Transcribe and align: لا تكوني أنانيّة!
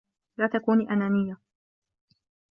لا 0.37 0.47
تكوني 0.47 0.89
أنانيّة! 0.93 1.37